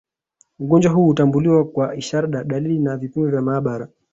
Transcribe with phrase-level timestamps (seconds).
[0.59, 3.87] Ugonjwa huu hutambuliwa kwa ishara dalili na vipimo vya maabara